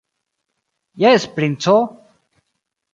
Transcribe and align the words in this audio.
Jes, 1.05 1.29
princo! 1.37 1.79